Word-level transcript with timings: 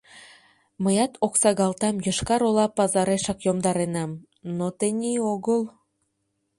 —Мыят 0.83 1.13
оксагалтам 1.25 1.95
Йошкар-Ола 2.05 2.65
пазарешак 2.77 3.39
йомдаренам, 3.45 4.11
но 4.57 4.65
тений 4.77 5.19
огыл...» 5.33 5.61